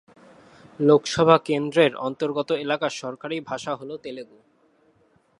[0.79, 4.37] লোকসভা কেন্দ্রের অন্তর্গত এলাকার সরকারি ভাষা হল তেলুগু।